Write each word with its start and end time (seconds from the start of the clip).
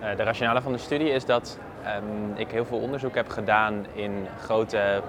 Eh, 0.00 0.16
de 0.16 0.22
rationale 0.22 0.60
van 0.60 0.72
de 0.72 0.78
studie 0.78 1.10
is 1.10 1.24
dat 1.24 1.58
ehm, 1.84 2.04
ik 2.34 2.50
heel 2.50 2.64
veel 2.64 2.78
onderzoek 2.78 3.14
heb 3.14 3.28
gedaan 3.28 3.86
in 3.92 4.26
grote 4.40 4.76
eh, 4.78 5.00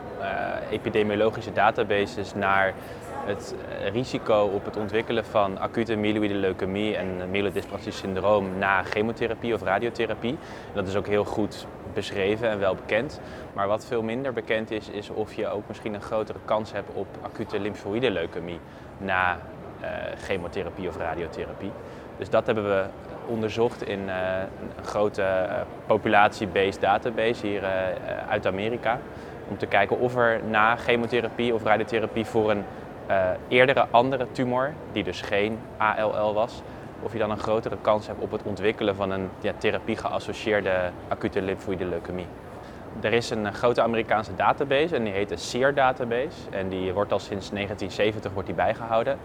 epidemiologische 0.72 1.54
databases 1.54 2.34
naar 2.34 2.74
het 3.26 3.56
eh, 3.56 3.92
risico 3.92 4.52
op 4.54 4.66
het 4.66 4.78
ontwikkelen 4.78 5.26
van 5.26 5.60
acute 5.60 5.96
myeloïde 5.96 6.34
leukemie 6.34 6.96
en 6.96 7.30
myelodysplasie 7.30 7.92
syndroom 7.92 8.58
na 8.58 8.84
chemotherapie 8.84 9.54
of 9.54 9.62
radiotherapie. 9.62 10.38
dat 10.74 10.88
is 10.88 10.96
ook 10.96 11.08
heel 11.08 11.26
goed 11.26 11.68
beschreven 11.94 12.50
en 12.50 12.60
wel 12.60 12.76
bekend. 12.76 13.22
Maar 13.54 13.68
wat 13.68 13.86
veel 13.86 14.02
minder 14.02 14.34
bekend 14.34 14.72
is, 14.72 14.90
is 14.90 15.10
of 15.10 15.34
je 15.34 15.48
ook 15.48 15.68
misschien 15.68 15.94
een 15.94 16.02
grotere 16.02 16.40
kans 16.46 16.72
hebt 16.72 16.90
op 16.94 17.08
acute 17.22 17.60
lymfoïde 17.60 18.12
leukemie 18.12 18.60
na 18.98 19.38
chemotherapie 20.18 20.88
of 20.88 20.98
radiotherapie. 20.98 21.72
Dus 22.18 22.30
dat 22.30 22.46
hebben 22.46 22.64
we 22.64 22.84
onderzocht 23.26 23.84
in 23.84 24.00
uh, 24.00 24.16
een 24.78 24.86
grote 24.86 25.22
uh, 25.22 25.56
populatie-based 25.86 26.82
database 26.82 27.48
hier 27.48 27.64
uit 28.30 28.48
Amerika. 28.48 29.00
Om 29.50 29.58
te 29.58 29.66
kijken 29.66 30.00
of 30.00 30.16
er 30.16 30.42
na 30.50 30.76
chemotherapie 30.76 31.54
of 31.54 31.64
radiotherapie 31.64 32.26
voor 32.26 32.52
een 32.52 32.64
eerdere 33.48 33.88
andere 33.92 34.28
tumor, 34.32 34.74
die 34.92 35.04
dus 35.04 35.22
geen 35.22 35.60
ALL 35.78 36.34
was, 36.34 36.62
of 37.02 37.14
je 37.14 37.20
dan 37.20 37.32
een 37.32 37.40
grotere 37.40 37.78
kans 37.82 38.08
hebt 38.08 38.22
op 38.22 38.32
het 38.32 38.44
ontwikkelen 38.44 38.96
van 38.96 39.12
een 39.12 39.30
ja, 39.40 39.54
therapie 39.58 39.98
geassocieerde 39.98 40.92
acute 41.08 41.42
lymfoïde 41.42 41.86
leukemie. 41.86 42.28
Er 43.00 43.14
is 43.14 43.30
een 43.30 43.54
grote 43.54 43.82
Amerikaanse 43.82 44.36
database 44.36 44.96
en 44.96 45.04
die 45.04 45.14
heet 45.14 45.30
de 45.30 45.38
SEER 45.38 45.74
database. 45.74 46.50
En 46.50 46.70
die 46.70 46.94
wordt 46.94 47.12
al 47.12 47.20
sinds 47.20 47.50
1970 47.50 48.32
wordt 48.32 48.48
die 48.48 48.58
bijgehouden. 48.58 49.18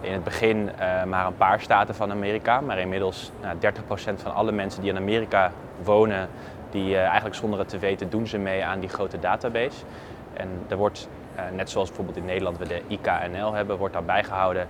In 0.00 0.12
het 0.12 0.24
begin 0.24 0.56
uh, 0.56 1.04
maar 1.04 1.26
een 1.26 1.36
paar 1.36 1.60
staten 1.60 1.94
van 1.94 2.10
Amerika, 2.10 2.60
maar 2.60 2.78
inmiddels 2.78 3.32
nou, 3.40 3.56
30% 3.56 4.22
van 4.22 4.34
alle 4.34 4.52
mensen 4.52 4.80
die 4.80 4.90
in 4.90 4.96
Amerika 4.96 5.52
wonen, 5.82 6.28
die 6.70 6.90
uh, 6.90 7.02
eigenlijk 7.04 7.34
zonder 7.34 7.58
het 7.58 7.68
te 7.68 7.78
weten 7.78 8.10
doen 8.10 8.26
ze 8.26 8.38
mee 8.38 8.64
aan 8.64 8.80
die 8.80 8.88
grote 8.88 9.18
database. 9.18 9.84
En 10.32 10.48
er 10.68 10.76
wordt, 10.76 11.08
net 11.52 11.70
zoals 11.70 11.88
bijvoorbeeld 11.88 12.16
in 12.16 12.24
Nederland 12.24 12.58
we 12.58 12.66
de 12.66 12.82
IKNL 12.86 13.52
hebben, 13.52 13.76
wordt 13.78 13.94
dan 13.94 14.06
bijgehouden 14.06 14.66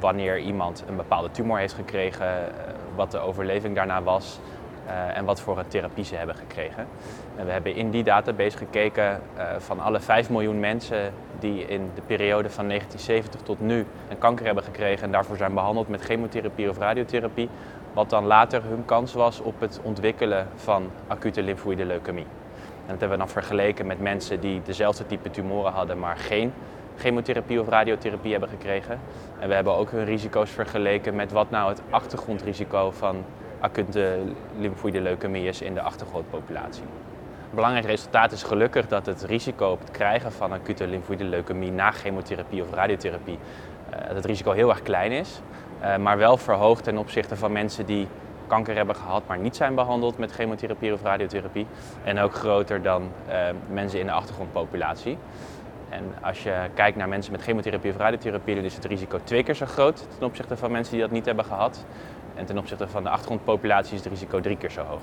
wanneer 0.00 0.38
iemand 0.38 0.84
een 0.88 0.96
bepaalde 0.96 1.30
tumor 1.30 1.58
heeft 1.58 1.74
gekregen, 1.74 2.52
wat 2.94 3.10
de 3.10 3.18
overleving 3.18 3.74
daarna 3.74 4.02
was, 4.02 4.40
en 5.14 5.24
wat 5.24 5.40
voor 5.40 5.58
een 5.58 5.68
therapie 5.68 6.04
ze 6.04 6.16
hebben 6.16 6.36
gekregen. 6.36 6.86
En 7.36 7.46
we 7.46 7.52
hebben 7.52 7.74
in 7.74 7.90
die 7.90 8.02
database 8.02 8.56
gekeken 8.56 9.20
uh, 9.36 9.44
van 9.58 9.80
alle 9.80 10.00
5 10.00 10.30
miljoen 10.30 10.60
mensen 10.60 11.12
die 11.38 11.66
in 11.66 11.90
de 11.94 12.00
periode 12.00 12.50
van 12.50 12.68
1970 12.68 13.40
tot 13.40 13.60
nu 13.60 13.86
een 14.08 14.18
kanker 14.18 14.46
hebben 14.46 14.64
gekregen 14.64 15.04
en 15.04 15.12
daarvoor 15.12 15.36
zijn 15.36 15.54
behandeld 15.54 15.88
met 15.88 16.00
chemotherapie 16.00 16.68
of 16.68 16.78
radiotherapie, 16.78 17.48
wat 17.92 18.10
dan 18.10 18.24
later 18.24 18.62
hun 18.62 18.84
kans 18.84 19.12
was 19.12 19.40
op 19.40 19.60
het 19.60 19.80
ontwikkelen 19.82 20.48
van 20.54 20.90
acute 21.06 21.42
lymfoïde 21.42 21.84
leukemie. 21.84 22.26
En 22.86 22.88
dat 22.88 23.00
hebben 23.00 23.18
we 23.18 23.24
dan 23.24 23.28
vergeleken 23.28 23.86
met 23.86 24.00
mensen 24.00 24.40
die 24.40 24.62
dezelfde 24.64 25.06
type 25.06 25.30
tumoren 25.30 25.72
hadden, 25.72 25.98
maar 25.98 26.16
geen 26.16 26.52
chemotherapie 26.96 27.60
of 27.60 27.68
radiotherapie 27.68 28.30
hebben 28.30 28.48
gekregen. 28.48 29.00
En 29.38 29.48
we 29.48 29.54
hebben 29.54 29.74
ook 29.74 29.90
hun 29.90 30.04
risico's 30.04 30.50
vergeleken 30.50 31.14
met 31.14 31.32
wat 31.32 31.50
nou 31.50 31.68
het 31.68 31.82
achtergrondrisico 31.90 32.90
van 32.90 33.24
acute 33.62 34.18
lymfoïde 34.58 35.00
leukemie 35.00 35.46
is 35.46 35.60
in 35.60 35.74
de 35.74 35.80
achtergrondpopulatie. 35.80 36.82
Een 36.82 37.54
belangrijk 37.58 37.86
resultaat 37.86 38.32
is 38.32 38.42
gelukkig 38.42 38.88
dat 38.88 39.06
het 39.06 39.22
risico 39.22 39.70
op 39.70 39.80
het 39.80 39.90
krijgen 39.90 40.32
van 40.32 40.52
acute 40.52 40.86
lymfoïde 40.86 41.24
leukemie 41.24 41.70
na 41.70 41.90
chemotherapie 41.90 42.62
of 42.62 42.72
radiotherapie, 42.72 43.38
uh, 43.90 44.06
dat 44.06 44.16
het 44.16 44.24
risico 44.24 44.52
heel 44.52 44.68
erg 44.68 44.82
klein 44.82 45.12
is, 45.12 45.40
uh, 45.82 45.96
maar 45.96 46.18
wel 46.18 46.36
verhoogd 46.36 46.84
ten 46.84 46.98
opzichte 46.98 47.36
van 47.36 47.52
mensen 47.52 47.86
die 47.86 48.08
kanker 48.46 48.76
hebben 48.76 48.96
gehad, 48.96 49.22
maar 49.26 49.38
niet 49.38 49.56
zijn 49.56 49.74
behandeld 49.74 50.18
met 50.18 50.32
chemotherapie 50.32 50.92
of 50.92 51.02
radiotherapie. 51.02 51.66
En 52.04 52.18
ook 52.18 52.34
groter 52.34 52.82
dan 52.82 53.10
mensen 53.70 54.00
in 54.00 54.06
de 54.06 54.12
achtergrondpopulatie. 54.12 55.18
En 55.88 56.14
als 56.22 56.42
je 56.42 56.54
kijkt 56.74 56.96
naar 56.96 57.08
mensen 57.08 57.32
met 57.32 57.42
chemotherapie 57.42 57.90
of 57.90 57.96
radiotherapie, 57.96 58.54
dan 58.54 58.64
is 58.64 58.74
het 58.74 58.84
risico 58.84 59.18
twee 59.24 59.42
keer 59.42 59.54
zo 59.54 59.66
groot 59.66 60.06
ten 60.18 60.26
opzichte 60.26 60.56
van 60.56 60.70
mensen 60.70 60.92
die 60.92 61.02
dat 61.02 61.10
niet 61.10 61.26
hebben 61.26 61.44
gehad. 61.44 61.84
En 62.34 62.46
ten 62.46 62.58
opzichte 62.58 62.88
van 62.88 63.02
de 63.02 63.08
achtergrondpopulatie 63.08 63.94
is 63.94 64.04
het 64.04 64.12
risico 64.12 64.40
drie 64.40 64.56
keer 64.56 64.70
zo 64.70 64.82
hoog. 64.82 65.02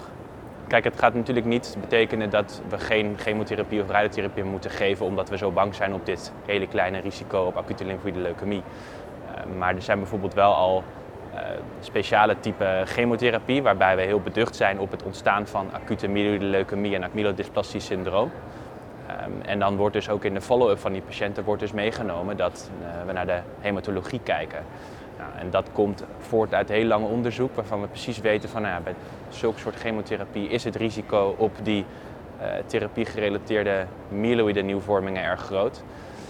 Kijk, 0.68 0.84
het 0.84 1.00
gaat 1.00 1.14
natuurlijk 1.14 1.46
niet 1.46 1.78
betekenen 1.80 2.30
dat 2.30 2.62
we 2.70 2.78
geen 2.78 3.16
chemotherapie 3.18 3.82
of 3.82 3.90
radiotherapie 3.90 4.44
moeten 4.44 4.72
geven 4.72 5.06
omdat 5.06 5.30
we 5.30 5.38
zo 5.38 5.52
bang 5.52 5.76
zijn 5.76 5.94
op 5.94 6.06
dit 6.06 6.32
hele 6.46 6.68
kleine 6.68 7.00
risico 7.00 7.44
op 7.44 7.58
acute 7.58 7.86
lymfoïde 7.86 8.20
leukemie. 8.20 8.62
Uh, 8.62 9.58
maar 9.58 9.76
er 9.76 9.82
zijn 9.82 10.00
bijvoorbeeld 10.00 10.34
wel 10.34 10.54
al 10.54 10.84
uh, 11.34 11.40
speciale 11.80 12.40
type 12.40 12.82
chemotherapie 12.86 13.62
waarbij 13.62 13.96
we 13.96 14.02
heel 14.02 14.20
beducht 14.22 14.56
zijn 14.56 14.80
op 14.80 14.92
het 14.92 15.04
ontstaan 15.04 15.48
van 15.48 15.70
acute 15.74 16.08
myeloïde 16.08 16.46
leukemie 16.46 16.96
en 16.96 17.10
myelodysplasie 17.12 17.80
syndroom. 17.80 18.32
Um, 19.26 19.42
en 19.42 19.60
dan 19.60 19.76
wordt 19.76 19.94
dus 19.94 20.10
ook 20.10 20.24
in 20.24 20.34
de 20.34 20.42
follow-up 20.42 20.80
van 20.80 20.92
die 20.92 21.02
patiënten 21.02 21.44
wordt 21.44 21.62
dus 21.62 21.72
meegenomen 21.72 22.38
dat 22.38 22.70
uh, 22.82 22.88
we 23.06 23.12
naar 23.12 23.26
de 23.26 23.40
hematologie 23.60 24.20
kijken. 24.24 24.64
En 25.38 25.50
dat 25.50 25.70
komt 25.74 26.04
voort 26.18 26.54
uit 26.54 26.70
heel 26.70 26.86
lang 26.86 27.06
onderzoek 27.06 27.56
waarvan 27.56 27.82
we 27.82 27.88
precies 27.88 28.20
weten 28.20 28.50
van 28.50 28.62
nou 28.62 28.74
ja, 28.74 28.80
bij 28.80 28.94
zulke 29.30 29.60
soort 29.60 29.76
chemotherapie 29.76 30.50
is 30.50 30.64
het 30.64 30.76
risico 30.76 31.36
op 31.38 31.52
die 31.64 31.86
uh, 32.42 32.46
therapie 32.66 33.06
gerelateerde 33.06 33.86
myeloïde 34.10 34.62
nieuwvormingen 34.62 35.24
erg 35.24 35.42
groot. 35.42 35.84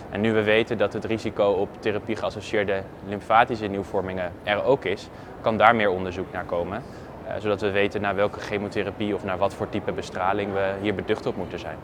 En 0.09 0.21
nu 0.21 0.33
we 0.33 0.43
weten 0.43 0.77
dat 0.77 0.93
het 0.93 1.05
risico 1.05 1.51
op 1.51 1.69
therapie 1.79 2.15
geassocieerde 2.15 2.83
lymfatische 3.07 3.67
nieuwvormingen 3.67 4.31
er 4.43 4.63
ook 4.63 4.85
is, 4.85 5.09
kan 5.41 5.57
daar 5.57 5.75
meer 5.75 5.89
onderzoek 5.89 6.31
naar 6.31 6.45
komen. 6.45 6.83
Uh, 7.27 7.33
zodat 7.39 7.61
we 7.61 7.71
weten 7.71 8.01
naar 8.01 8.15
welke 8.15 8.39
chemotherapie 8.39 9.15
of 9.15 9.23
naar 9.23 9.37
wat 9.37 9.53
voor 9.53 9.69
type 9.69 9.91
bestraling 9.91 10.53
we 10.53 10.73
hier 10.81 10.95
beducht 10.95 11.25
op 11.25 11.35
moeten 11.35 11.59
zijn. 11.59 11.77